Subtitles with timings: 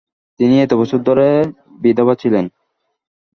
[0.39, 1.27] তিনি এত বছর ধরে
[1.81, 2.45] বিধবা ছিলেন।